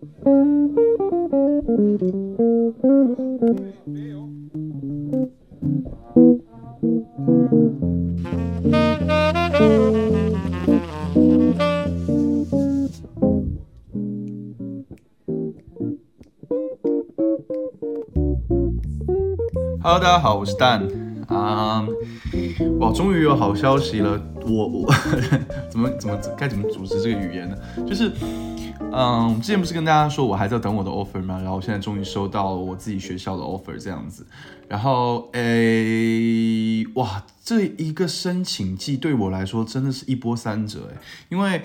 [0.00, 0.08] Hello，
[19.82, 20.82] 大家好，我是蛋
[21.28, 21.86] 啊！
[22.78, 24.18] 哇，终于有好消息了！
[24.46, 24.88] 我我
[25.68, 27.56] 怎么怎么该怎么组织这个语言呢？
[27.86, 28.10] 就是
[28.92, 31.40] 嗯，之前不是跟大家说我还在等我的 offer 吗？
[31.40, 34.26] 然后现在终于收到我自己学校的 offer 这样子。
[34.68, 41.62] 然后诶，哇，这一个申请季对我来说真的是一波三折诶，因为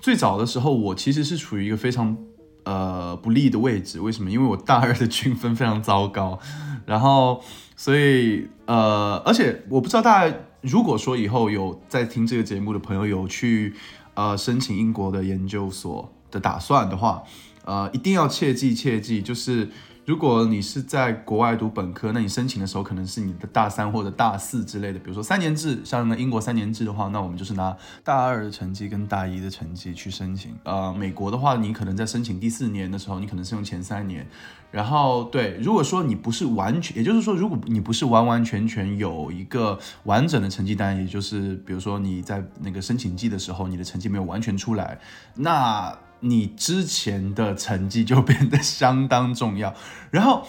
[0.00, 2.16] 最早的时候我其实是处于一个非常
[2.64, 4.00] 呃不利的位置。
[4.00, 4.30] 为什么？
[4.30, 6.38] 因为我大二的均分非常糟糕。
[6.86, 7.42] 然后，
[7.76, 13.74] 所以呃，而且我不知道大家如果说以后有在听这个节目的朋友有去
[14.14, 17.22] 呃申请英国的研究所的打算的话，
[17.64, 19.68] 呃，一定要切记切记，就是。
[20.08, 30.56] 如果你是在国外读本科，那你申请的时候可能是你的大三或者大四之类的，比如说三年制，像那英国三年制的话，那我们就是拿大二的成绩跟大一的成绩去申请。
[30.64, 34.26] 呃，美国的话，你可能在申请第四年的时候，你可能是用前三年。
[34.70, 44.98] 然后对，如果说你不是完全，也就是说，如果你不是完完全全有一个完整的成绩单，也就是比如说你在那个申请季的时候，你的成绩没有完全出来，
[45.34, 45.94] 那。
[46.20, 49.74] 你之前的成绩就变得相当重要。
[50.10, 50.46] 然后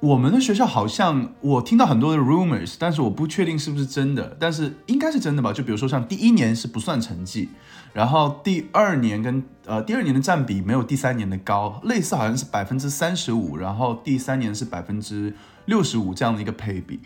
[0.00, 5.52] 我们的学校好像我听到很多的 rumors，但是我不确定是不是真的，但是应该是真的吧？
[5.52, 7.48] 就比如说像第一年是不算成绩，
[7.92, 17.00] 然后第二年跟呃第二年的占比没有第三年的高，类似好像是百分之三十五，然后第三年是百分之六十五这样的一个配比。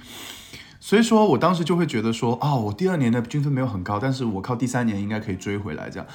[0.79, 6.07] 所以说我当时就会觉得说，哦，我第二年的均分没有很高，但是我靠第三年应该可以追回来这样。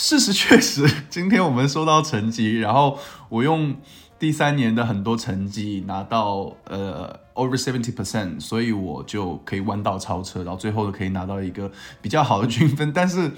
[0.00, 2.96] 事实确实， 今天我们收到成绩，然后
[3.28, 3.74] 我用
[4.16, 11.68] 第三年的很多成绩拿到呃 over seventy percent，所以我就可以弯道超车，然后最后可以拿到一个
[12.00, 12.92] 比较好的均分。
[12.92, 13.32] 但是，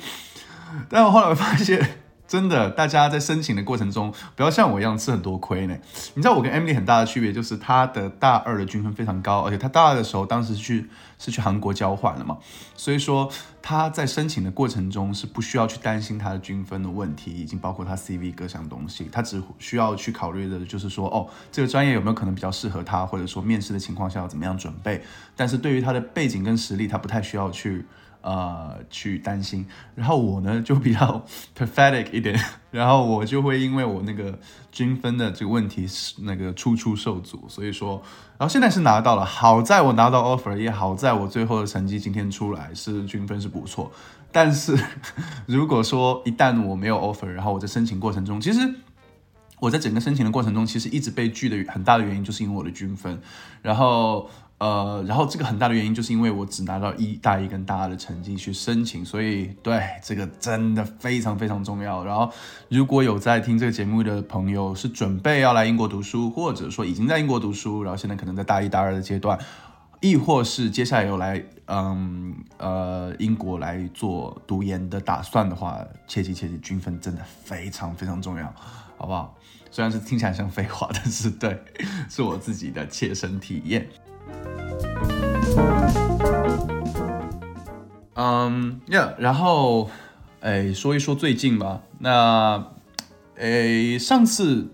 [0.91, 2.03] 但我后来发现。
[2.31, 5.77] 真的，大家在申请的过程中，不要像我一样吃很多亏呢。
[6.15, 12.39] 你知道我跟 Emily 很大的区别，就是她的大二的均分非常高，而且她大二的时候，当时去是去韩国交换了嘛，
[12.77, 13.29] 所以说
[13.61, 25.03] 她在申请的过程中是不需要去担心她的均分的问题，已经包括她 CV 各项东西，她只需要去考虑的就是说，哦，这个专业有没有可能比较适合她，或者说面试的情况下要怎么样准备。
[25.35, 27.85] 但是对于她的背景跟实力，她不太需要去。
[28.23, 31.25] 呃，去担心，然后我呢就比较
[31.57, 32.39] pathetic 一点，
[32.71, 34.39] 然后我就会因为我那个
[34.71, 38.03] 均分的这个问题是那个处处受阻，所以说，
[38.37, 43.91] 然后现在是拿到了，好在我拿到 offer，也好在我最后的成绩今天出来是均分是不错，
[44.31, 44.79] 但是
[45.47, 48.75] 如果说一旦我没有 offer，然后我在申请过程中，其实
[49.61, 53.19] 我在整个申请的过程中，其实一直被拒的很大的原因就是因为我的均分，
[53.63, 54.29] 然后。
[54.61, 62.05] 呃，然后这个很大的原因就是因为我只拿到一大一跟大二的成绩去申请，所以对这个真的非常非常重要。
[62.05, 62.31] 然后
[62.69, 69.39] 如果有在听这个节目的朋友是准备要来英国读书，或者说已经在英国读书，然后现在可能在大一大二的阶段，
[70.01, 78.55] 亦或是接下来有来嗯呃英国来做读研的打算的话，切记切记，均分真的非常非常重要，
[78.99, 79.35] 好不好？
[79.71, 81.59] 虽然是听起来像废话，但是对，
[82.11, 83.89] 是我自己的切身体验。
[88.15, 89.91] 嗯呀，然后，
[90.41, 91.83] 哎，说一说最近吧。
[91.99, 92.67] 那，
[93.39, 94.69] 哎，上次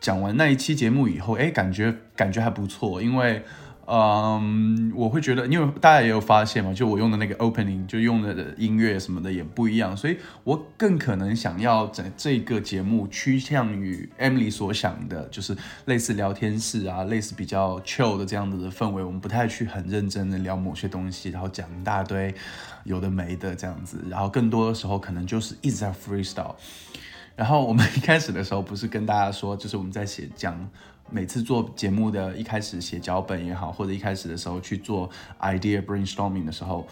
[0.00, 3.44] 讲完那一期节目以后，哎，感觉感觉还不错，因为。
[3.88, 19.04] 嗯，我会觉得，因为大家也有发现嘛，就我用的那个 opening，就用的音乐什么的也不一样，所以我更可能想要在这个节目趋向于 Emily 所想的，就是类似聊天室啊，类似比较 chill 的这样子的氛围。
[19.04, 22.34] 我们不太去很认真的聊某些东西，然后讲一大堆
[22.82, 26.56] 有的没的这样子，然后更多的时候可能就是一直在 freestyle。
[27.36, 30.68] 然后我们一开始的时候不是跟大家说，就是我们在写讲。
[31.08, 35.08] 每次做节目的一开始写脚本也好，或者一开始的时候去做
[35.40, 36.84] idea brainstorming 的时候，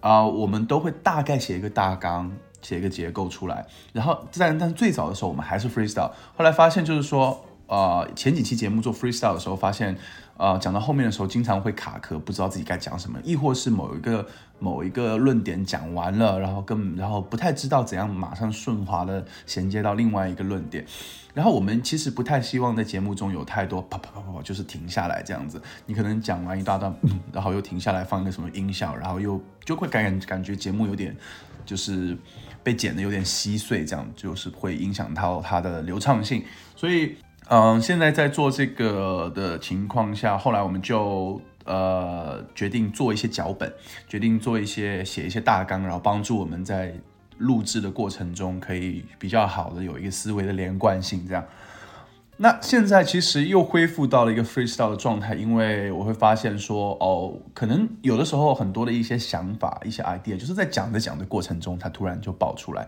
[0.00, 2.28] 啊，我们都会大概写一个大纲，
[2.60, 3.64] 写一个结构出来。
[3.92, 6.10] 然后，但但最早的时候我们还是 freestyle。
[6.36, 9.96] 后来发现就是说，呃前几期节目做 freestyle 的时候，发现
[10.36, 14.26] 呃讲到后面的时候，经常会卡壳，不知道自己该讲什么，亦或是某一个
[14.62, 20.86] 某一个论点讲完了，然后更然后不太知道怎样马上顺滑的衔接到另外一个论点。
[21.34, 25.60] 然后我们其实不太希望在节目中有太多啪啪啪啪啪，就是停下来这样子。
[25.86, 26.94] 你可能讲完一大段，
[27.32, 31.16] 然后又停下来放一个什么音效，然后又就会感感觉节目有点
[31.64, 32.16] 就是
[32.62, 36.44] 被剪的有点稀碎，这样就是会影响到它的流畅性。
[36.76, 37.16] 所以，
[37.48, 43.72] 嗯，现在在做这个的情况下，后来我们就呃决定做一些脚本，
[44.08, 46.94] 决定做一些写一些大纲，然后帮助我们在。
[47.38, 51.44] 录制的过程中，可以比较好的有一个思维的连贯性，这样。
[52.36, 62.86] 那现在其实又恢复到了一个 freestyle 的状态，因为我会发现说，哦，可能有的时候很多的一些想法、一些 idea，就是在讲着讲的过程中，它突然就爆出来。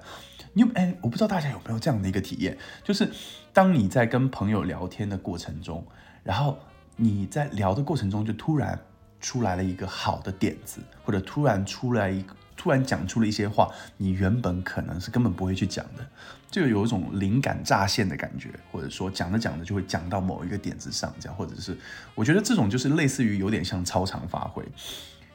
[0.52, 3.10] 你有哎，我不知道大家有没有这样的一个体验，就是
[3.52, 5.84] 当你在跟朋友聊天的过程中，
[6.22, 6.56] 然后
[6.96, 8.78] 你在聊的过程中，就突然
[9.20, 12.34] 出来了一个好的点子，或者突然出来一个。
[12.56, 16.06] 突然讲出了一些话，你原本可能是根本不会去讲的，
[16.50, 21.76] 就有一种灵感乍现的感觉，或者说讲着讲着就会讲到某一个点子上，这样，或者是
[22.14, 24.64] 我觉得这种就是类似于有点像超常发挥。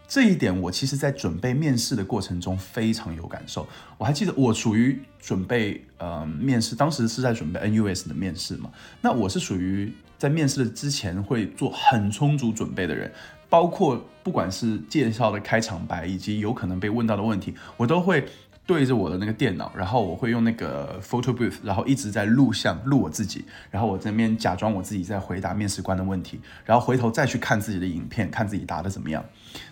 [0.07, 3.67] 这一点我其实在准备面试的过程中非常有感受。
[3.97, 8.71] 我还记得我属于准备呃面试，当时是在准备 NUS 的面试嘛，
[9.01, 13.11] 那我是属于在面试的之前会做很充足准备的人。
[13.49, 18.23] 包括不管是介绍的开场白，以及有可能被问到的问题，我都会
[18.69, 29.25] 对着我的那个电脑，然后我会用那个 photo booth，然后一直在录像录我自己，然后我这边假装我自己在回答面试官的问题，然后回头再去看自己的影片，看自己答的怎么样，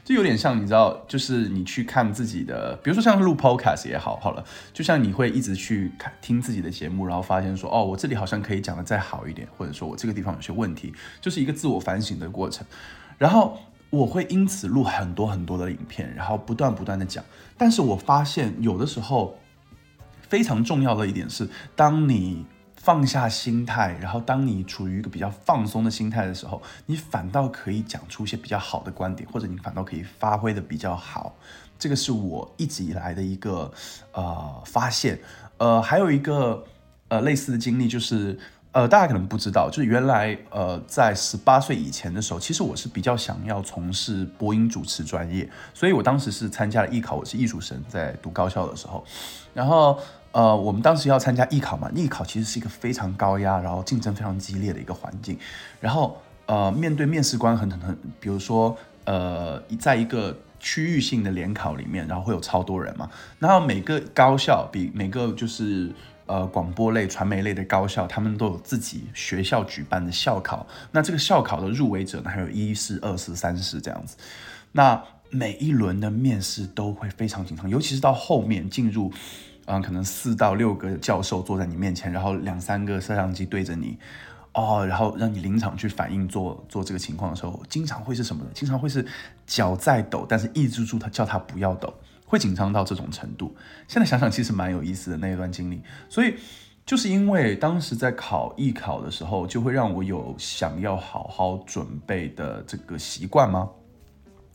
[0.04, 10.92] 就有点像你知道，就是你去看自己的，比如说像录 podcast 也好，好了，就像你会一直去看听自己的节目，然后发现说，哦，我这里好像可以讲的再好一点，或者说我这个地方有些问题，
[11.22, 12.66] 就是一个自我反省的过程。
[13.20, 17.24] 然后我会因此录很多很多的影片，然后不断不断的讲。
[17.58, 19.38] 但是我发现有的时候
[20.28, 22.46] 非常重要的一点是，当你
[22.76, 31.36] 放下心态，然后当你处于一个比较放松的心态的时候，你反倒可以讲出一些比较好的观点，或者你反倒可以发挥的比较好。
[31.80, 33.72] 这个是我一直以来的一个
[34.12, 35.20] 呃发现。
[35.58, 36.64] 呃，还有一个
[37.08, 38.38] 呃类似的经历就是。
[38.78, 49.04] 呃，大家可能不知道，就是原来呃，在十八岁以前的时候，其实我是比较想要从事播音主持专业，所以我当时是参加了艺考，我是艺术生，在读高校的时候，
[49.52, 49.98] 然后
[50.32, 55.40] 呃，我们当时要参加艺考嘛，艺考其实是一个非常高压，然后竞争非常激烈的一个环境，
[55.82, 63.10] 然后呃，面对面试官很很，比如说呃，在一个区域性的联考里面，然后会有超多人嘛，
[63.40, 65.92] 然后每个高校比每个就是。
[66.28, 70.68] 呃，广播类、传媒类的高校，他们都有自己学校举办的校考。
[70.92, 74.18] 那这个校考的入围者呢，还有一试、二试、三试这样子。
[74.74, 79.12] 那每一轮的面试都会非常紧张，尤其是到后面进入，
[79.66, 83.98] 嗯，可能四到六个教授坐在你面前，然后两三个摄像机对着你，
[84.54, 88.50] 哦，然后让你临场去反应做做这个情况的时候，经常会是什么呢？
[88.54, 89.06] 经常会是
[89.46, 91.94] 脚在抖，但是抑制住他，叫他不要抖。
[92.30, 93.56] 会紧张到这种程度，
[93.88, 95.82] 现在想想其实蛮有意思的那一段经历。
[96.10, 96.36] 所以
[96.86, 103.70] 就是因为当时在考艺考的时候，就会让我有想要好好准备的这个习惯吗？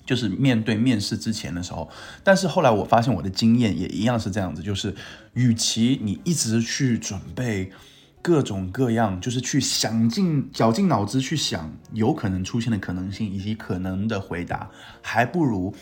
[0.05, 1.89] 就是面对面试之前的时候，
[2.23, 4.95] 但是后来我发现我的经验也一样是这样子，就是
[5.33, 7.73] 与其你一直去准备
[8.21, 14.69] 各种各样，就是去想尽绞尽脑汁去想有可能出现的可能性以及可能的回答，
[15.01, 15.75] 还不如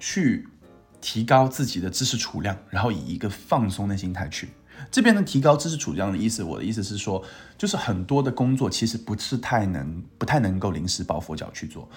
[0.00, 0.48] 去。
[1.00, 4.48] 提高自己的知识储量，然后以一个放松的心态去
[4.90, 7.24] 这边的提高知识储量的意思，我的意思是说，
[7.56, 11.88] 就是很多的工作其实不是太能，不太能够临时抱佛脚去做，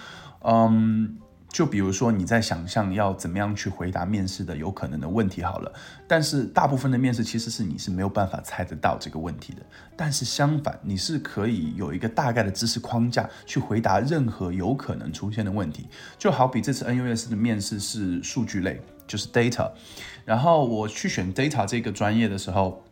[0.44, 1.18] 嗯。
[1.52, 5.70] 就比如说你在想象要怎么样去回答面试的有可能的问题好了，
[6.08, 9.60] 但是大部分的面试其实是你是没有办法猜得到这个问题的。
[9.94, 15.86] 但是相反，你是可以有一个大概的知识框架去回答任何有可能出现的问题。
[16.18, 19.70] 就好比这次 NUS 的面试是数据类，就是 data，
[20.24, 22.82] 然后我去选 data 这个专业的时候，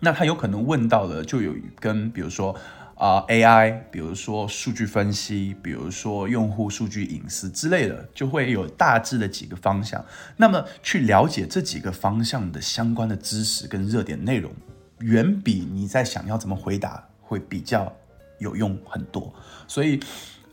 [0.00, 2.56] 那他有可能问到的就有跟比如说。
[2.94, 10.04] 啊，AI，比如说数据分析，比如说用户数据隐私之类的，就会有大致的几个方向。
[10.36, 14.52] 那么去了解这几个方向的相关的知识跟热点内容，
[15.00, 17.92] 远比你在想要怎么回答会比较
[18.38, 19.34] 有用很多。
[19.66, 19.98] 所以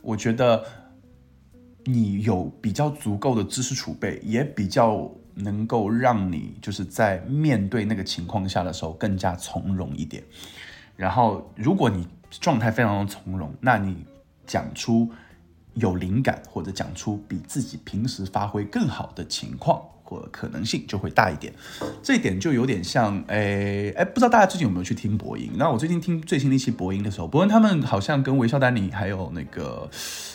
[0.02, 0.64] 我觉得
[1.92, 10.22] 你有比较足够的知识储备，也比较能够让你就是在面对那个情况下的时候更加从容一点。
[10.96, 13.96] 然后如果你状态非常的从容，那你
[14.46, 15.10] 讲出
[15.74, 19.82] 有灵感或者讲出比自己平时发挥更好的情况。
[20.10, 21.54] 或可能性就会大一点，
[22.02, 25.52] 这一点就有点像，诶诶，不知道大家最近有没有去听播音？
[25.54, 29.88] 那我最近听最新的一期播音的时候，伯恩他们好像跟微笑丹尼还有那个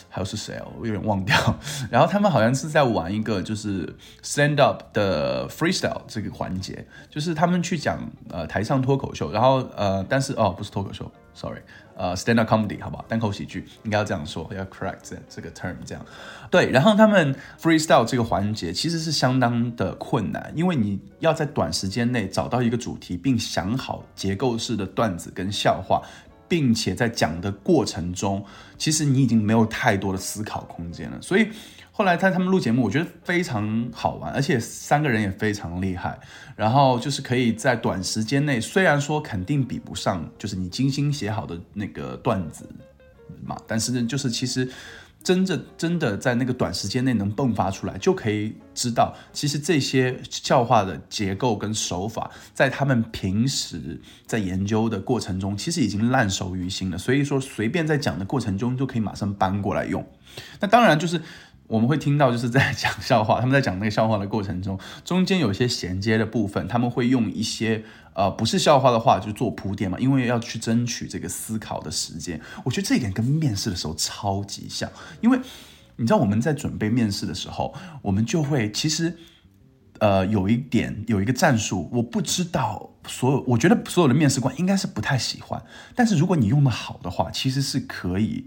[0.09, 1.35] 还有是谁哦，我有点忘掉。
[1.91, 11.59] 然后他们好像是在玩一个就是 stand up 的 freestyle 这个环节，就是他们去讲呃台上脱口秀，然后呃但是哦不是脱口秀，sorry。
[11.97, 13.05] 呃，stand up comedy，好不好？
[13.07, 16.05] 单口喜剧应该要这样说，要 correct 这个 term，这样
[16.49, 16.69] 对。
[16.71, 26.01] 然后他们 freestyle 这个环节其实是相当的困难，因为你要在短时间内找到一个主题，并想好结构式的段子跟笑话，
[26.49, 28.43] 并且在讲的过程中，
[28.77, 31.49] 其实你已经没有太多的思考空间了，所以。
[31.97, 36.19] 后来在他们录节目，我觉得非常好玩，而且三个人也非常厉害。
[36.53, 42.67] 然后就是可以在短时间内，虽然说肯定比不上就是你精心写好的那个段子
[43.45, 44.69] 嘛，但是呢，就是其实
[45.23, 53.97] 真正真的在那个短时间内能迸发出来，就可以知道，其实这些笑话的结构跟手法，在他们平时
[54.27, 56.97] 在研究的过程中，其实已经烂熟于心了。
[56.97, 60.05] 所以说，随便在讲的过程中，就可以马上搬过来用。
[60.59, 61.21] 那当然就是。
[61.67, 72.39] 我们会听到，就是在讲笑话，他们在讲那个笑话的过程中，中间有一些衔接的部分，他们会用一些呃不是笑话的话就做铺垫嘛，因为要去争取这个思考的时间。
[72.63, 74.87] 我觉得这一点跟面试的时候超级像，
[75.21, 75.39] 因为
[75.95, 79.17] 你知道我们在准备面试的时候，我们就会其实
[79.99, 85.63] 呃有一点有一个战术，我不知道所有，我觉得所有的面试官应该是不太喜欢，
[85.95, 88.45] 但是如果你用的好的话，其实是可以。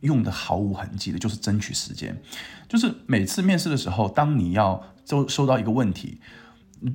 [0.00, 2.20] 用的毫无痕迹的，就是争取时间。
[2.68, 6.20] 就是每次面试的时候，当你要收收到一个问题，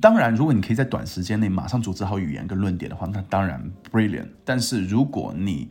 [0.00, 4.28] 当然，如果你可以在短时间内马上组织好语言跟论点的话，那当然 brilliant。
[4.44, 5.68] 但是如果你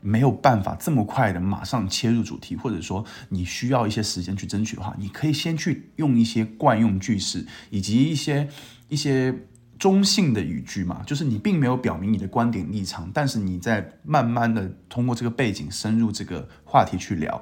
[0.00, 8.48] 没有办法这么快的马上切入主题，或者说你需要一些时间去争取的话，你可以先去用一些惯用句式，以及一些
[8.88, 9.34] 一些。
[9.78, 17.40] 中性的语句嘛，就是你并没有表明你的观点立场，但是你在慢慢的通过这个背景深入这个话题去聊，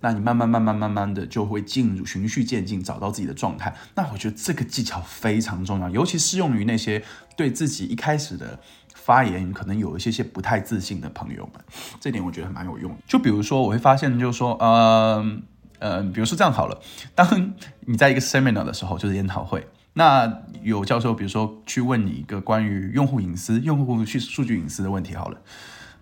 [0.00, 3.74] 那你慢慢慢慢慢慢的就会进入循序渐进，找到自己的状态。
[3.94, 7.02] 那我觉得这个技巧非常重要，尤其适用于那些
[7.36, 8.58] 对自己一开始的
[8.94, 11.62] 发言可能有一些些不太自信的朋友们，
[12.00, 12.98] 这点我觉得蛮有用的。
[13.06, 15.38] 就比如说，我会发现，就是说，呃
[15.78, 16.80] 呃，比如说这样好了，
[17.14, 19.66] 当你在一个 seminar 的时候，就是研讨会。
[19.98, 25.40] 那有教授，比如说去问你一个关于用户隐私、用户去数据隐私的问题，好了。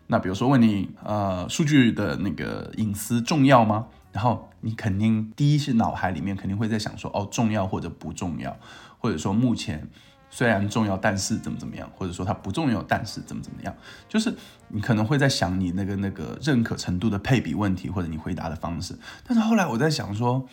[0.08, 3.86] 那比如说问你，呃，数据的那个隐私重要吗？
[4.10, 8.56] 然后你肯定第一是脑海里面肯定会在想说，哦，重要或者不重要，
[8.98, 9.88] 或者说目前
[10.28, 13.72] 虽然重要，但是怎么怎么样，或者说它不重要，但是怎么怎么样，
[14.08, 14.34] 就是
[14.70, 18.98] 你可能会在想你那个那个认可程度的配比问题，或者你回答的方式。
[19.24, 20.48] 但是后来我在想说。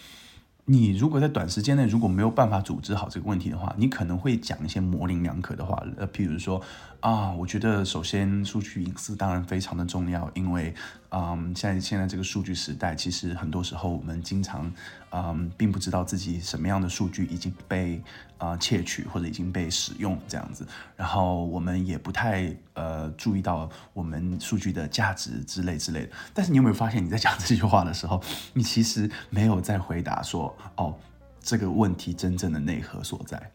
[0.65, 6.61] 你如果在短时间内如果没有办法组织好这个问题的话，你可能会讲一些模棱两可的话，呃，譬如说
[6.99, 10.73] 啊，我觉得首先数据隐私当然非常的重要，因为。
[11.13, 14.71] 嗯，现在现在这个数据时代，其实很多时候我们经常，
[15.13, 18.01] 嗯，并不知道自己什么样的数据已经被
[18.37, 20.65] 啊窃取或者已经被使用这样子，
[20.95, 26.11] 然后我们也不太呃注意到我们数据的价值之类之类的。
[26.33, 28.21] 但是你有没有发现，你在讲这句话的时候，
[28.53, 30.95] 你其实没有在回答说哦
[31.41, 33.51] 这个问题真正的内核所在，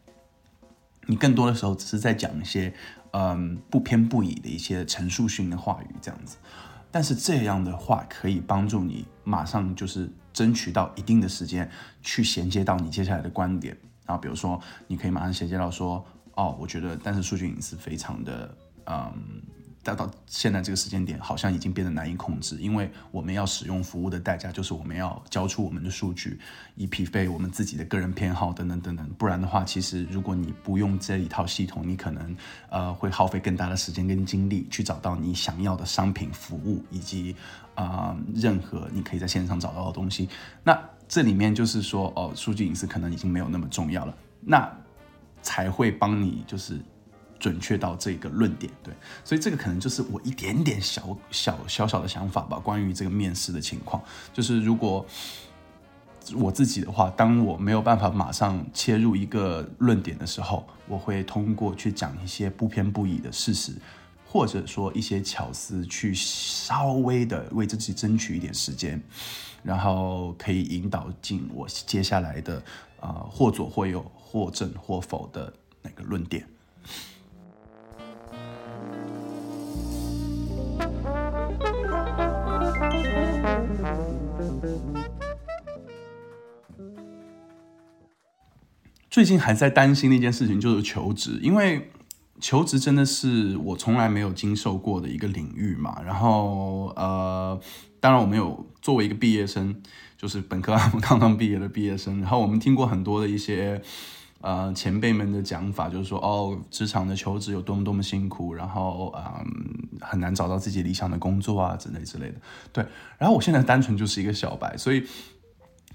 [1.07, 2.75] 你更多的时候只是在讲一些
[3.13, 6.37] 嗯不偏不倚的一些陈述性的话语这样子。
[6.91, 11.69] 但是这样的话可以帮助你马上就是争取到一定的时间
[12.03, 13.75] 去衔接到你接下来的观点
[14.05, 19.43] 然后比如说你可以马上衔接到说哦，我觉得但是数据隐私非常的嗯。
[19.87, 26.39] 到到现在这个时间点，好像已经变得难以控制，因为我们要使用服务的代价就是我们要交出我们的数据，
[26.75, 29.09] 以匹配我们自己的个人偏好等等等等。
[29.11, 32.37] 不然的话，其实如果你不用这一套系统，你可能
[32.69, 37.37] 呃会耗费更大的时间跟精力去找到你想要的商品服务，以及
[37.75, 40.29] 啊任何你可以在线上找到的东西。
[40.65, 40.77] 那
[41.07, 44.69] 这里面就是说，哦，数据隐私可能已经没有那么重要了，那
[45.43, 46.81] 才会帮你就是。
[47.39, 52.59] 准确到这个论点，对，所以这个可能就是我一点点小小小小的想法吧。
[52.59, 54.03] 关于这个面试的情况，
[54.33, 55.05] 就是如果
[56.35, 63.73] 我自己的话，当我没有办法马上切入一个论点的时候，我会通过去讲一些不偏不倚的事实，
[64.27, 69.01] 或者说一些巧思，去稍微的为自己争取一点时间，
[69.63, 72.61] 然后可以引导进我接下来的
[72.99, 76.45] 啊或左或右、或正或否的那个论点。
[89.17, 91.91] 最近还在担心的一件事情就是求职，因为
[92.39, 96.03] 求职真的是我从来没有经受过的一个领域嘛。
[96.05, 97.59] 然后呃，
[97.99, 99.75] 当然我们有作为一个毕业生，
[100.19, 103.81] 就是本科刚刚毕业的毕业生，然后我们听过很多的一些。
[104.43, 112.35] 呃，前辈们的讲法就是说，哦，职场的求职有多么多么辛苦，然后嗯，很难找到自己理想的工作啊，之类之类的。
[112.71, 112.87] 对，
[113.19, 115.05] 然后我现在单纯就是一个小白，所以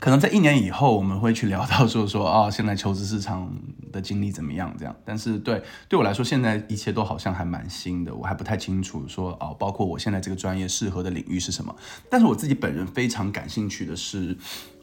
[0.01, 3.55] 可能在一年以后，我们会去聊到说说啊，现在求职市场
[3.91, 4.96] 的经历怎么样这样。
[5.05, 11.75] 但是对对我来说，现在一切都好像还蛮新的，我还不太清楚说哦，包括我现在这个专业适合的领域是什么。
[12.10, 14.36] 但是我自己本人非常感兴趣的是。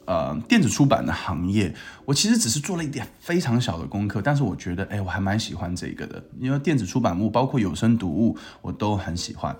[0.08, 1.74] 呃，电子出版的行业，
[2.06, 9.54] 我其实只是做了一点非常小的功课，但是我觉得，哎，我还蛮喜欢这个的，因为电子出版物，包括有声读物，我都很喜欢。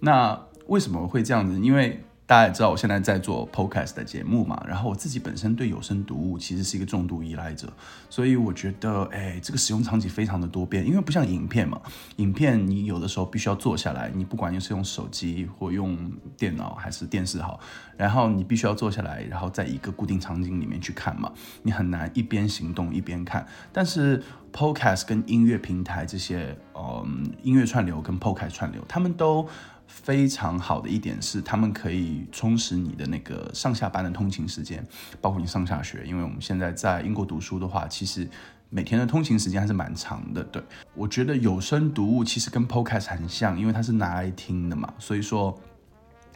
[0.00, 1.56] 那为什么会这样子？
[1.60, 7.70] 因为大家也知道，我现在在做 podcast 的节目嘛，然后我自己本身对有声读物其实是一个重度依赖者，
[8.08, 11.78] 所以我觉得，哎，这个使用场景非常的多变，因为不像影片嘛，
[12.16, 17.60] 影片你有的时候必须要坐下来，你不管你是用手机或用电脑还是电视好，
[17.98, 21.30] 然后你必须要坐下来，然后在一个固定场景里面去看嘛，
[21.64, 23.46] 你很难一边行动一边看。
[23.72, 29.46] 但是 podcast 跟音乐平台这些，嗯，音乐串流跟 podcast 串流，他们都。
[29.92, 34.84] 非常好的一点是，他们可以充实你的那个上下班的通勤时间，
[35.20, 36.02] 包括你上下学。
[36.06, 38.26] 因为我们现在在英国读书的话，其实
[38.70, 40.42] 每天的通勤时间还是蛮长的。
[40.44, 40.60] 对
[40.94, 45.56] 我觉得有声读物其实跟 Podcast 很像，因为它是拿来听的嘛，所以说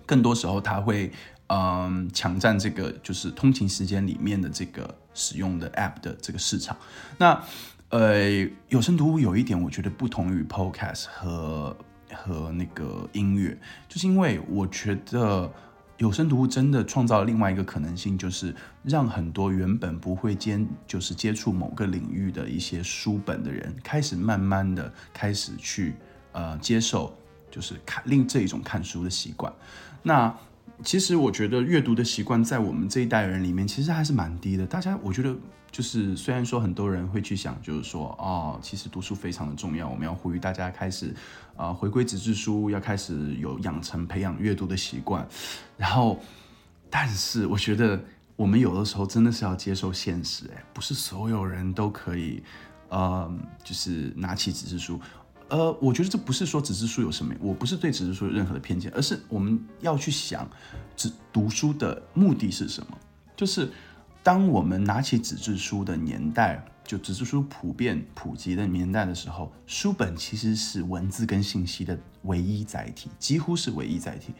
[0.05, 1.11] 更多时候它会
[1.49, 6.77] 嗯抢占这个就是通勤时间里面的这个使用的 App 的这个市场。
[7.19, 7.43] 那
[7.89, 11.77] 呃有声读物有一点我觉得不同于 Podcast 和。
[12.17, 13.57] 和那个音乐，
[13.89, 15.53] 就是因为我觉得
[15.99, 25.95] 有声读物真的创造了另外一个可能性，就是让很多原本不会接，就是接触某个领域的一些书本的人，开始慢慢的开始去
[26.33, 27.15] 呃接受，
[27.51, 29.53] 就是看另这一种看书的习惯。
[30.03, 30.33] 那
[30.85, 34.67] 其实我觉得阅读的习惯在我们这一代人里面，其实还是蛮低的。
[34.67, 35.37] 大家我觉得。
[35.73, 41.15] 就是虽然说很多人会去想，就是说哦，其实读书非常的重要，我们要呼吁大家开始
[41.55, 45.29] 啊回归纸质书，要开始有养成培养阅读的习惯。
[45.77, 46.19] 然后，
[46.89, 48.01] 但是我觉得
[48.37, 52.43] 我们有的时候真的是要接受现实，哎，不是所有人都可以，
[52.89, 53.31] 呃，
[53.63, 54.99] 就是拿起纸质书。
[55.49, 60.49] 呃，我觉得这不是说纸质书有什么，我不是对纸质书有任何的偏见，而是我们要去想，
[60.97, 62.99] 纸读书的目的是什么，
[63.37, 63.71] 就是。
[64.23, 74.35] 当我们拿起纸质书的年代，就纸质书普遍普及的年代的时候，书本其实是文字跟信息的唯一载体，几乎是唯一载体。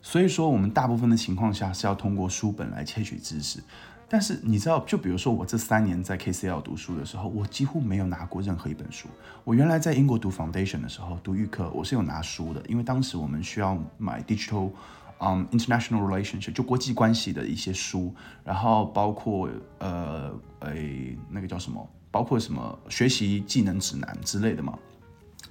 [0.00, 3.62] 所以说，我们大部分的情况下是要通过书本来窃取知识。
[4.08, 9.08] 但是你知道，就比如说我这三年在 KCL 读书的时候，我几乎没有拿过任何一本书。
[9.42, 14.70] 我原来在英国读 Foundation 的时候，读预科，我是有拿书的，因为当时我们需要买 digital。
[15.18, 18.14] 嗯，international relationship 就国际关系的一些书，
[18.44, 24.78] 然后包括呃诶那个叫什么，包括什么学习技能指南之类的嘛，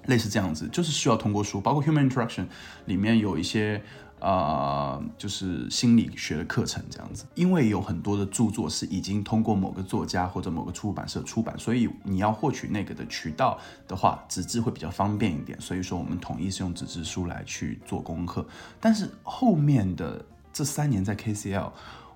[0.05, 2.45] 类似这样子，就是需要通过书，包括 human interaction
[2.85, 3.81] 里面有一些。
[4.19, 15.59] 啊，就是心理学的课程这样子，因为有很多的著作是已经通过某个作家或者某个出版社出版，所以你要获取那个的渠道的话，纸质会比较方便一点。
[15.61, 18.45] 所以说，我们统一是用纸质书来去做功课。
[18.79, 21.71] 但是后面的这三年在 KCL。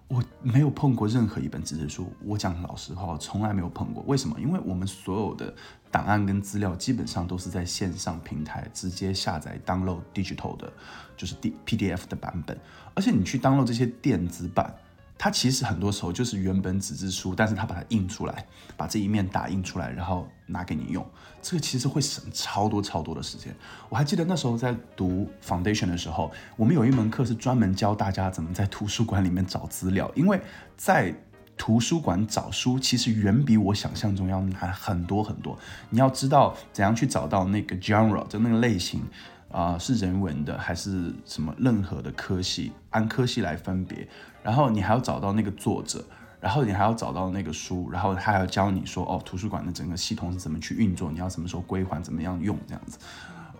[0.09, 4.03] 我没有碰过任何一本纸质书，我讲老实话，我从来没有碰过。
[4.07, 4.35] 为什么？
[4.39, 5.53] 因为我们所有的
[5.91, 10.71] 档案跟资料基本上都是在线上平台直接下载 download digital 的，
[11.17, 12.57] 就是 D PDF 的版本，
[12.93, 14.75] 而且你去 download 这些电子版。
[15.21, 18.45] 它其实很多时候就是原本纸质书，但是它把它印出来，
[18.77, 21.05] 把这一面打印出来，然后拿给你用。
[21.41, 23.53] 这个其实会省超多超多的时间。
[23.89, 30.39] 我还记得那时候在读 foundation 的时候，我们有一门课是专门教大家怎么在图书馆里面找资料，因为
[30.77, 31.13] 在
[31.59, 35.55] 图书馆找书其实远比我想象中要难很多很多。
[35.91, 39.03] 你要知道怎样去找到那个 genre，就那个类型。
[39.51, 41.51] 啊，是人文的还是什么？
[41.57, 44.07] 任何的科系，按科系来分别。
[44.43, 46.05] 然后你还要找到那个作者，
[46.39, 52.99] 然后你还要找到那个书，然后他还要教你说，哦，图书馆的整个系统是怎么去运作，你要什么时候归还，怎么样用这样子。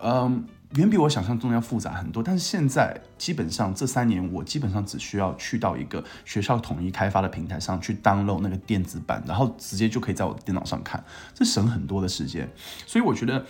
[0.00, 0.44] 嗯，
[0.76, 2.22] 远比我想象中要复杂很多。
[2.22, 11.02] 但是现在基本上这三年，我基本上只需要去到一个学校统一开发的平台上去 download 那个电子版，然后直接就可以在我的电脑上看，
[11.34, 12.48] 这省很多的时间。
[12.86, 13.44] 所以我觉得。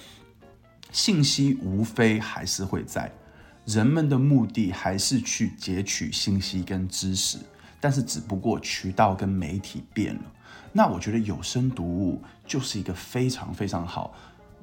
[0.92, 3.09] 信息无非还是会在，
[3.64, 7.38] 人们的目的还是去截取信息跟知识，
[7.78, 10.22] 但是只不过渠道跟媒体变了。
[10.72, 14.12] 那我觉得有声读物就是一个非常非常好，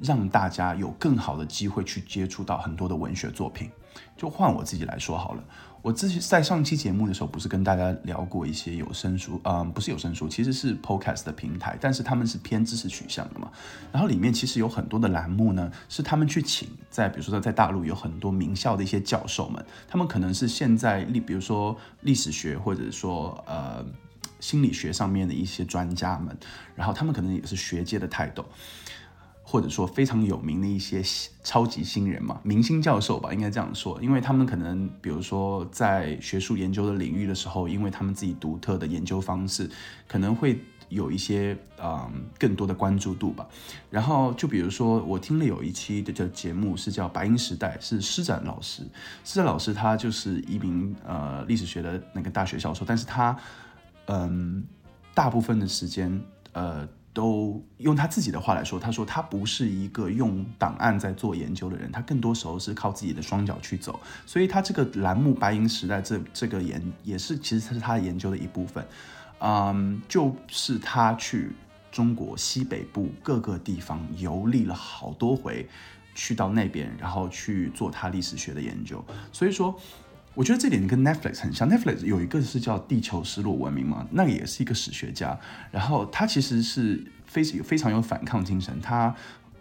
[0.02, 3.70] 让大家有更好的机会去接触到很多的文学作品。
[4.16, 5.44] 就换我自己来说好了。
[5.84, 13.50] 我之前在上期节目的时候，不是跟大家聊过一些有声书，嗯，不是有声书，其实是 podcast 的平台，但是他们是偏知识取向的嘛。
[13.92, 23.86] 然后里面其实有很多的栏目呢，是他们去请在，比如说在大陆有很多名校的一些教授们，他们可能是现在历，比如说历史学或者说呃
[24.40, 26.36] 心理学上面的一些专家们，
[26.76, 28.44] 然后他们可能也是学界的泰斗。
[29.50, 31.02] 或者说非常有名的一些
[31.42, 39.70] 超级新人嘛，明星教授吧，应该这样说，因为他们可能，比如说在学术研究的领域的时候，因为他们自己独特的研究方式，
[40.06, 43.48] 可能会有一些嗯更多的关注度吧。
[43.90, 48.84] 然后就比如说，我听了有一期的叫节目是叫《白银时代》，是施展老师，
[49.24, 53.34] 施展老师他就是一名呃历史学的那个大学教授，但是他
[54.08, 54.66] 嗯
[55.14, 56.86] 大部分的时间呃。
[57.17, 63.99] 都用他自己的话来说，他说他不是一个用档案在做研究的人，他更多时候是靠自己的双脚去走。
[64.23, 68.86] 所以他这个栏目《白银时代》这这个研也是其实他是他研究的一部分，
[69.39, 71.53] 嗯，就是他去
[71.91, 75.67] 中国西北部各个地方游历了好多回，
[76.13, 79.03] 去到那边，然后去做他历史学的研究。
[79.32, 79.75] 所以说。
[80.38, 85.36] 我觉得这点跟 Netflix 很像，Netflix 有一个是叫《地球失落文明》嘛，那也是一个史学家，
[85.71, 89.15] 然后他其实是非非常有反抗精神，他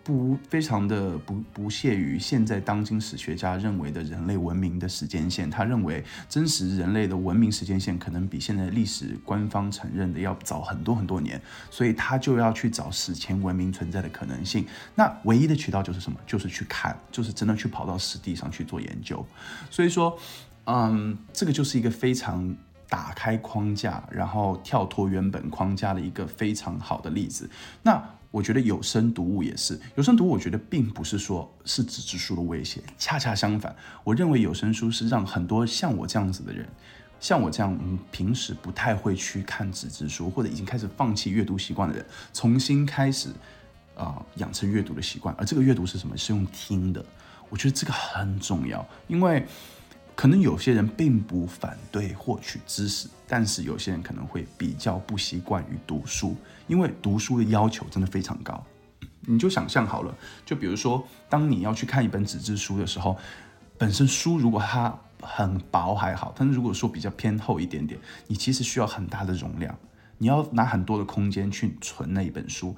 [0.05, 14.67] 不非常的不不屑于现在当今史学家认为的人类文明的时间线，他认为真实人类的文明时间线可能比现在历史官方承认的要早很多很多年，所以他就要去找史前文明存在的可能性。
[14.95, 16.19] 那唯一的渠道就是什么？
[16.27, 19.27] 就是去看，就是真的去跑到实地上去做研究。
[19.71, 20.19] 所以说。
[20.67, 22.55] 嗯，这个就是一个非常
[22.89, 27.49] 打开框架，然后跳脱原本框架的一个非常好的例子。
[27.83, 28.03] 那
[28.33, 33.75] 我觉得有声读物也是，有声读物我觉得并不是说是纸质书的威胁，恰恰相反，
[34.05, 36.69] 我认为有声书是让很多像我这样子的人，
[37.21, 37.79] 像我这样
[38.11, 43.31] 平时不太会去看纸质书，或者已经开始放弃阅读习惯的人，重新开始
[43.97, 45.35] 啊养成阅读的习惯。
[45.39, 46.17] 而这个阅读是什么？
[46.17, 47.03] 是用听的。
[47.49, 49.47] 我觉得这个很重要，因为。
[50.17, 56.35] 可能有些人并不反对获取知识，但是有些人可能会比较不习惯于读书，
[56.67, 58.65] 因为读书的要求真的非常高。
[59.21, 60.15] 你就想象好了，
[60.47, 63.15] 就比如说，当你要去看一本纸质书的时候，
[63.77, 69.77] 本身书如果它很薄还好，但是如果说比较偏厚一点点，你其实需要很大的容量，
[70.17, 72.75] 你要拿很多的空间去存那一本书。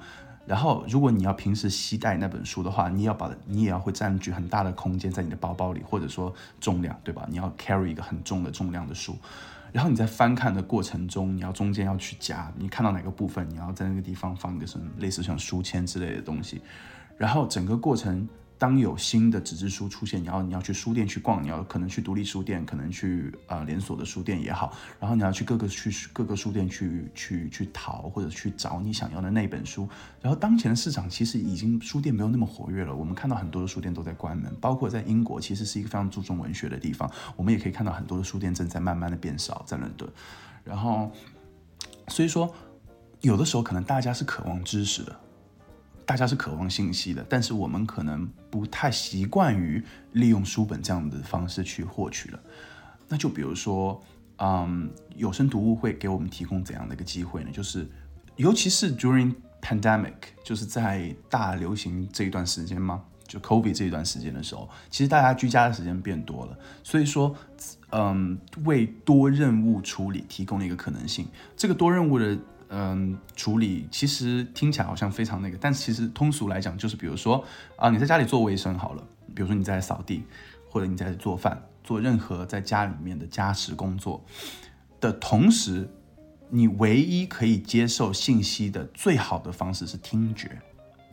[0.49, 7.23] 然后，如果你要平时携带那本书的话，你要把你也要会占据很大的空间在你的包包里，或者说重量，对吧？
[7.29, 9.15] 你要 carry 一个很重的重量的书，
[9.71, 16.59] 然后你在翻看的过程中，你要中间要去夹，你看到哪个部分，你要在那个地方放一个什么类似像书签之类的东西，
[17.15, 18.27] 然后整个过程。
[18.59, 29.87] 当有新的纸质书出现，你要你要去书店去逛，你要可能去独立书店，可能去呃连锁的书店也好，然后你要去各个去各个书店去去去淘或者去找你想要的那本书。
[30.21, 40.11] 然后当前的市场其实已经书店没有那么活跃了，我们看到很多的书店都在关门，包括在英国其实是一个非常注重文学的地方，我们也可以看到很多的书店正在慢慢的变少在伦敦。
[40.65, 41.09] 然后
[42.09, 42.53] 所以说
[43.21, 45.15] 有的时候可能大家是渴望知识的。
[46.09, 49.79] 大家是渴望信息的，但是我们可能不太习惯于
[50.13, 52.39] 利用书本这样的方式去获取了。
[53.07, 54.01] 那就比如说，
[54.39, 57.51] 嗯，有声读物会给我们提供怎样的一个机会呢？
[57.53, 57.87] 就是，
[58.37, 63.03] 尤其是 during pandemic，就是在大流行这一段时间吗？
[63.27, 67.35] 就 COVID 这一段时间的时候，其实大家居家的时间变多了，所以说，
[67.91, 71.27] 嗯，为多任务处理提供了一个可能性。
[71.55, 72.35] 这个多任务的。
[72.71, 77.43] 嗯，处理其实听起来好像非常那个，但其实通俗来讲就是，比如说
[77.75, 79.03] 啊，你在家里做卫生好了，
[79.33, 80.23] 比如说你在扫地，
[80.69, 84.23] 或者你在做饭，做任何在家里面的家事工作
[85.01, 85.89] 的同时，
[86.49, 90.61] 你唯一可以接受信息的最好的方式是听觉。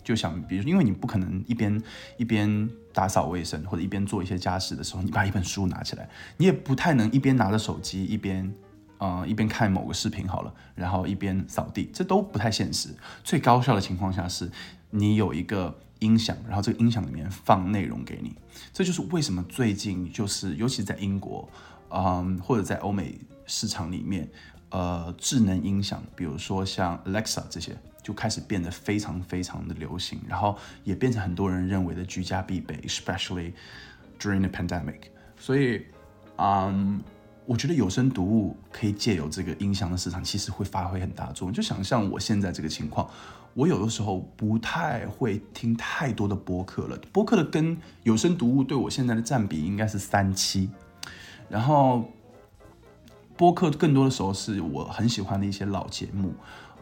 [0.04, 1.82] 就想，比如因为你不可能一边
[2.18, 8.54] 一边打扫卫生或者一边做一些家事的时候，你把一本书拿起来，你也不太能一边拿着手机一边。
[8.98, 12.88] 呃，一边看某个视频好了，然后一边扫地，这都不太现实。
[13.22, 14.50] 最高效的情况下是，
[14.90, 18.34] 你有一个音响，然后这个音响里面放内容给你。
[18.72, 21.46] 这就是为什么最近就是，尤其在英国，
[21.90, 24.26] 嗯，或者在欧美市场里面，
[24.70, 33.52] 呃，智能音响，比如说像 Alexa 这些，就开始变得非常非常的流行，然后也变成很多人认为的居家必备，especially
[34.18, 35.10] during the pandemic。
[35.38, 35.84] 所以，
[36.36, 37.02] 嗯。
[37.46, 41.52] 我觉得有声读物可以借由这个音箱的市场，其实会发挥很大作用。
[41.52, 43.08] 就想像我现在这个情况，
[43.54, 46.98] 我有的时候不太会听太多的播客了。
[47.12, 50.68] 播客的跟有声读物对我现在的占比应该是三七，
[51.48, 52.10] 然后
[53.36, 56.34] 播客更多的时候是我很喜欢的一些老节目。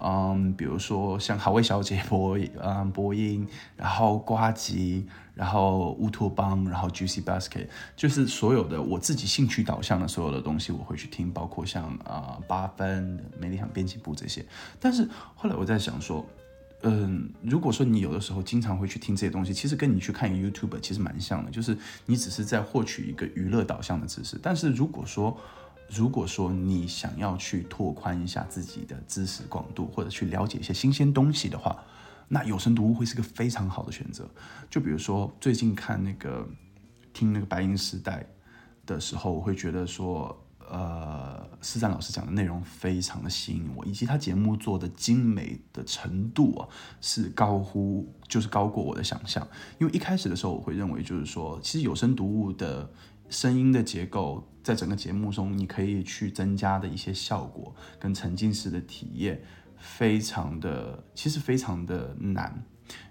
[0.07, 14.45] 嗯，比如说像好味小姐播嗯播音，然后瓜吉，然后乌托邦，然后 Juicy Basket，就是所有的我自己兴趣导向的所有的东西，我会去听，包括像啊八分、美丽想编辑部这些。
[14.79, 16.23] 但是后来我在想说，
[16.83, 24.39] 嗯，如果说你有的时候经常会去听这些东西，其实跟你去看 YouTube 其实蛮像的，就是你只是在获取一个娱乐导向的知识。
[24.43, 25.35] 但是如果说
[25.95, 31.85] 如果说你想要去拓宽一下自己的知识广度，或者去了解一些新鲜东西的话，
[32.27, 34.29] 那有声读物会是个非常好的选择。
[34.69, 36.49] 就比如说最近看那个
[37.13, 38.27] 听那个白银时代
[38.85, 40.37] 的时候，我会觉得说，
[40.69, 46.69] 呃，施展老师讲的内容非常的吸引我，以及他节目做的精美的程度啊，
[47.01, 49.47] 是高乎就是高过我的想象。
[49.79, 52.91] 因为一开始的时候，我会认为就是说，其实有声读物的。
[53.29, 59.43] 声音的结构，在整个节目中，你可以去增加的一些效果跟沉浸式的体验，
[59.77, 62.65] 非常的，其实非常的难。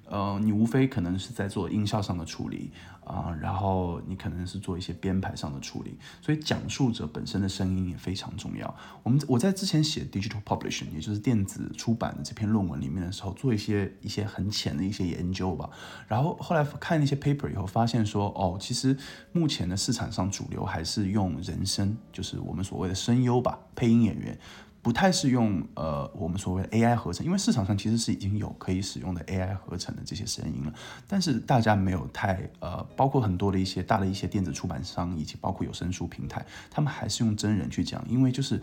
[0.06, 2.71] 呃，你无非可能是在做音效上的处理
[3.06, 8.76] 啊，然后你可能是做一些编排上的处理，所以讲述者本身的声音也非常重要。
[9.04, 15.70] 我们我在之前写 digital publishing，也就是电子出版的这篇论文里面的时候，做一些一些很浅的一些研究吧。
[16.08, 18.98] 然后后来看那些 paper 以后，发现说，哦，其实
[19.32, 24.38] 目前的市场上主流还是用人声，就是我们所谓的声优吧，配音演员。
[24.84, 30.74] 不太是用呃我们所谓的 AI 合成，因为市场上其实是已经有可以使用的 AI 合成的这些声音了，
[31.08, 38.62] 但是大家没有太呃，包括很多的一些大的一些电子出版商以及包括有声书平台，他们还是用真人去讲，因为就是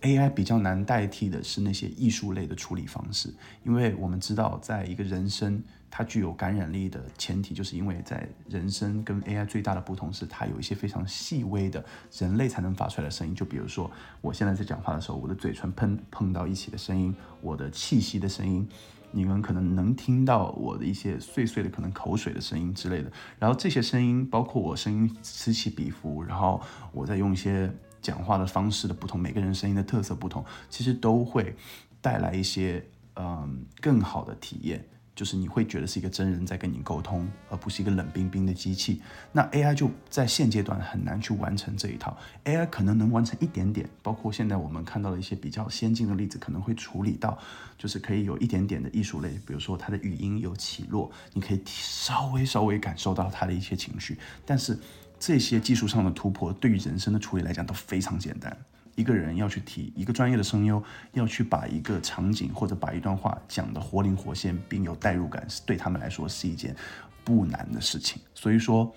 [0.00, 5.62] AI 比较难代替的是那些艺术类的处理方式，因为我们知道在一个人声。
[5.94, 11.84] 它具有感染力的前提，就是因为在人声跟 AI 最大的不同是，它有一些非常细微的
[12.16, 13.34] 人类才能发出来的声音。
[13.34, 13.90] 就比如说，
[14.22, 18.66] 我现在在讲话的时候，我的嘴唇碰碰到一起的声音，我的气息的声音，
[19.10, 23.12] 你们可能能听到我的一些碎碎的可能口水的声音之类的。
[23.38, 26.58] 然后这些声音，包括我声音此起彼伏，然后
[26.92, 31.54] 我在用一些讲话的方式的不同，每个人声音的特色不同，其实都会
[32.00, 32.82] 带来一些
[33.16, 34.82] 嗯更好的体验。
[35.14, 39.02] 就是你会觉得是一个真人在跟你沟通，而不是一个冷冰冰的机器。
[39.30, 42.16] 那 AI 就在现阶段很难去完成这一套。
[42.44, 47.38] AI 可能能完成一点点，包括现在我们看到的一些比较先进的例子，可能会处理到，
[47.76, 54.18] 就是可以有一点点的艺术类，比如说它的语音有起落，你可以稍微稍微感受到它的一些情绪。
[54.46, 54.78] 但是
[55.18, 58.56] 这些技术上的突破，对于人声的处理来讲都非常简单。
[58.94, 66.76] 一个人要去提一个专业的声优，要去把一个场景或者把一段话讲得活灵活现，并有代入感，是对他们来说是一件
[67.24, 68.20] 不难的事情。
[68.34, 68.94] 所以说，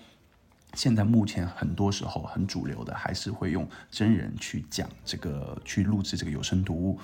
[0.74, 6.98] 现在目前很多时候很主流的还是会用真人去讲这个，去录制这个有声读物，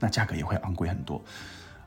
[0.00, 1.22] 那价格也会昂贵很多。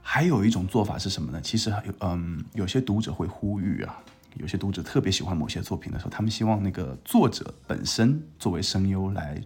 [0.02, 1.42] 还有一种做法是什么呢？
[1.42, 4.00] 其实有，嗯，有些读者会呼吁啊，
[4.36, 9.42] 有些读者特别喜欢某些作品的时候，他们希望那个作者本身作为声优来。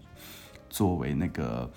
[0.70, 1.72] 作为那个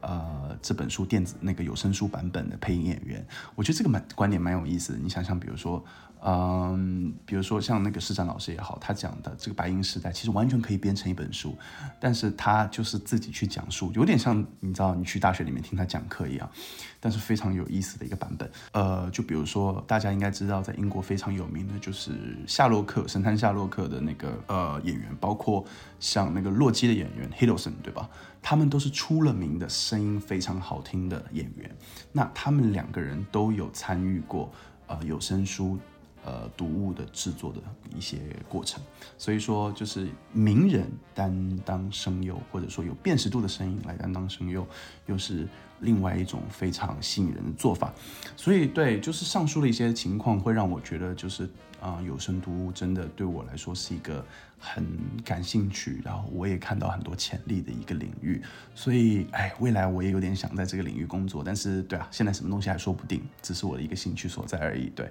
[0.00, 4.98] 呃这本书电子那个有声书版本的配音演员，我觉得这个蛮观点蛮有意思的。
[4.98, 5.84] 你想想，比如说。
[6.24, 11.56] 嗯，比如说像那个市长老师也好，他讲的这个白银时代其实完全可以编成一本书，
[12.00, 16.50] 但是他就是自己去讲述，有点像你知道你去大学里面听他讲课一样，
[16.98, 18.50] 但是非常有意思的一个版本。
[18.72, 25.64] 呃，就比如说大家应该知道，在英国非常有名的就是夏洛克神探夏洛克的那个呃演员，包括
[26.00, 28.10] 像那个洛基的演员 Hiddleston 对吧？
[28.42, 31.70] 他们都是出了名的声音非常好听的演员。
[32.10, 34.52] 那他们两个人都有参与过
[34.88, 35.78] 呃有声书。
[36.24, 37.60] 呃，读物的制作的
[37.96, 38.82] 一些过程，
[39.16, 44.66] 所以说就是名人担当声优，或者说有辨识度的声音来担当声优，
[45.06, 45.48] 又是
[45.80, 47.94] 另外一种非常吸引人的做法。
[48.36, 51.48] 所以对，就是上述的一些情况，会让我觉得就是
[51.80, 54.22] 啊，有声读物真的对我来说是一个
[54.58, 54.84] 很
[55.24, 58.42] 感兴趣，然后我也看到很多潜力的一个领域。
[58.74, 64.90] 所以哎，未来我也有点想在这个领域工作，但是对啊，现在什么东西还说不定，只是我的一个兴趣所在而已。
[64.90, 65.10] 对。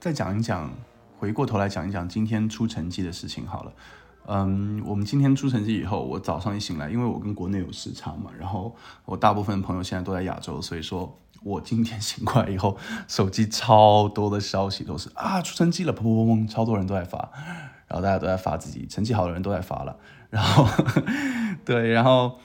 [0.00, 0.70] 再讲一讲，
[1.18, 3.72] 回过头来讲一讲今天出成绩的事情好了。
[4.28, 17.30] 嗯，我们今天出成绩以后，我早上一醒来，因为我跟国内有时差嘛，然后我大部分朋友现在都在亚洲，所以说我今天醒过来以后，手机超多的消息都是啊出成绩了，砰砰砰，超多人都在发。
[17.88, 19.96] 然后大家都在发自己成绩好的人都在发了，
[20.28, 20.66] 然后
[21.64, 22.40] 对，然后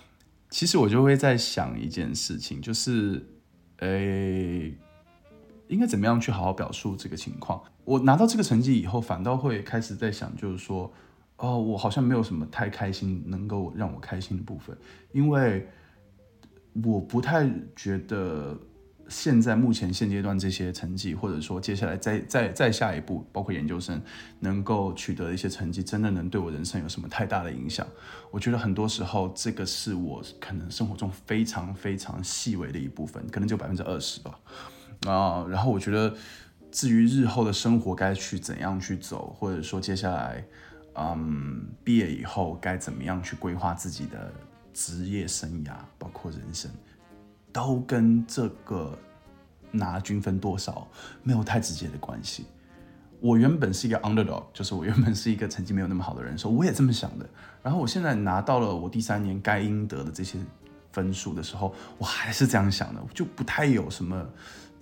[0.51, 3.27] 其实我就会在想一件事情，就是
[3.77, 4.77] 诶，
[5.71, 7.61] 应该怎么样去好好表述这个情况？
[7.85, 10.91] 我拿到这个成绩以后，反倒会开始在想，就是说，
[11.37, 14.77] 哦，我好像没有什么太开心能够让我开心的部分，
[15.13, 15.67] 因为
[16.83, 18.57] 我不太觉得。
[19.09, 24.01] 现在目前现阶段这些成绩，或者说接下来再再再下一步，包括研究生
[24.39, 27.85] 能够取得的一些成绩，真的能对我人生有什么太大的影响？
[28.29, 34.39] 我觉得很多时候这个是我可能生活中非常非常细微的一部分，可能就百分之二十吧。
[35.07, 36.13] 啊，然后我觉得
[36.71, 40.43] 至于日后的生活该去怎样去走，或者说接下来，
[40.95, 44.31] 嗯，毕业以后该怎么样去规划自己的
[44.73, 46.69] 职业生涯，包括人生。
[47.53, 48.97] 都跟这个
[49.71, 50.87] 拿均分多少
[51.21, 52.45] 没有太直接的关系。
[53.19, 57.29] 我原本是一个 underdog，就是我原本是一个成绩没有那么好的人，说我也这么想的。
[57.61, 60.39] 然后我现在拿到了我第三年该应得的这些
[60.93, 64.25] 分数的时候，我还是这样想的，就不太有什么，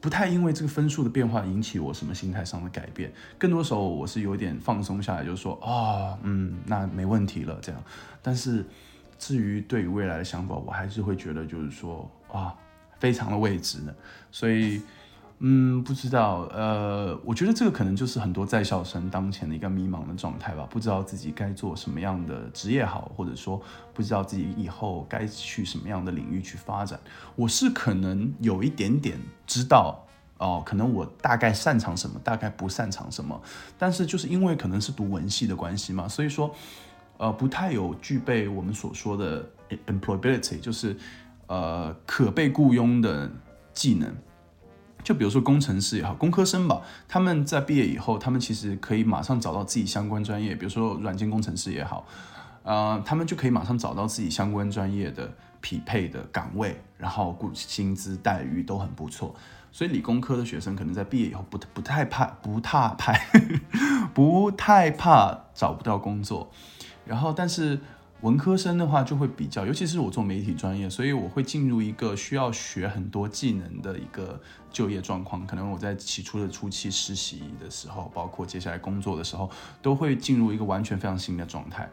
[0.01, 3.11] 不太因为这个分数的变化引起我什么心态上的改变。
[3.37, 7.83] 更多时候我是有点放松下来，就是说啊，嗯，那没问题了这样。
[8.21, 8.65] 但是
[9.17, 12.09] 至于对于未来的想法，我还是会觉得就是说。
[12.31, 12.55] 啊，
[12.99, 13.91] 非常的未知呢，
[14.29, 14.79] 所以，
[15.41, 23.61] 嗯，不知道，呃，我觉得这个可能就是很多在校生当前的一个迷茫的状态吧，不知道自己该做什么样的职业好，或者说
[23.93, 26.99] 不知道自己以后该去什么样的领域去发展。
[27.35, 30.05] 我是可能有一点点知道，
[30.39, 33.41] 哦，可能我大概擅长什么，大概不擅长什么，
[33.77, 36.53] 但是就是因为可能是读文系的关系嘛，所以说，
[37.17, 39.45] 呃，不太有具备我们所说的
[39.87, 40.97] employability，就是。
[41.51, 43.27] 呃，可被雇佣的
[43.73, 44.15] 技能，
[45.03, 52.05] 就比如说工程师也好，工科生吧，他们在毕业以后，他们其实可以马上找到自己相关专业，比如说软件工程师也好，
[52.63, 59.33] 呃，他们就可以马上找到自己相关专业的匹配的岗位，然后雇薪资待遇都很不错，
[59.71, 63.13] 所以理工科的学生可能在毕业以后不不太怕不太怕
[64.13, 66.51] 不太怕找不到工作，
[67.05, 67.79] 然后但是。
[68.21, 74.37] 文科生的话就会比较，尤其是我做媒体专业，所以我会进入一个需要学很多技能的一个
[74.69, 75.47] 就业状况。
[75.47, 79.49] 可能我在起初的初期实习的时候，包括接下来工作的时候，
[79.81, 81.89] 都会进入一个完全非常新的状态。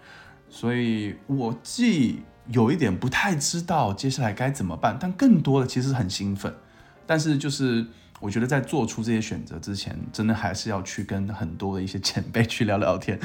[0.49, 6.53] 所以我既有一点不太知道接下来该怎么办，但更多的其实很兴奋。
[7.07, 7.87] 但是就是
[8.19, 13.17] 我觉得在做出这些选择之前，真的还是要去跟很多的一些前辈去聊聊天。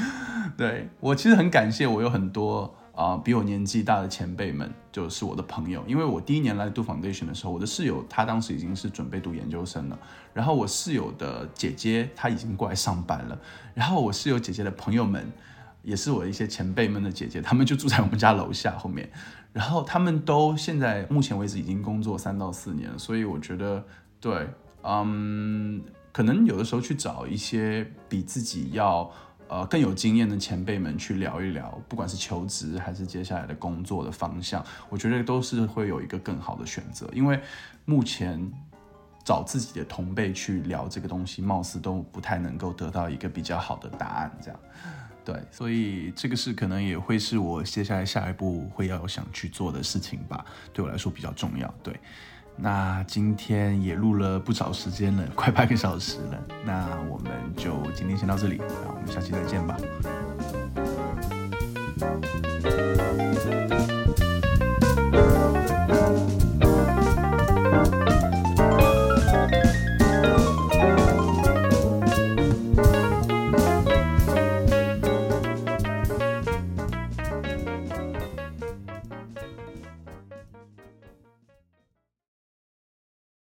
[0.56, 2.72] 对我其实很感谢，我有很多。
[2.94, 9.98] 啊，比我年纪大的前辈们就是我的朋友，因为我第一年来读 foundation 的时候，我的室友他当时已经是准备读研究生了，
[10.34, 13.38] 然后我室友的姐姐她已经过来上班了，
[13.72, 15.26] 然后我室友姐姐的朋友们，
[15.82, 19.10] 也是我一些前辈们的姐姐，他们就住在我们家楼下后面，
[19.54, 23.82] 然后他们都现在目前为止已经工作三到四年，所以我觉得
[24.20, 24.46] 对，
[24.82, 29.10] 嗯，可能有的时候去找一些比自己要。
[29.52, 37.06] 呃，更有经验的前辈们去聊一聊，不管是求职还是接下来的工作的方向，我觉得都是会有一个更好的选择。
[37.12, 37.38] 因为
[37.84, 38.50] 目前
[39.22, 44.32] 找自己的同辈去聊这个东西，貌似都不太能够得到一个比较好的答案。
[44.40, 44.58] 这样，
[45.22, 51.72] 对，所以这个是可能也会是我接下来下一步会要想去做的事情吧，对我来说比较重要。
[51.82, 51.94] 对。
[52.56, 56.38] 那今天也录了不少时间了，快半个小时了。
[56.64, 59.76] 那我们就今天先到这里，那我们下期再见吧。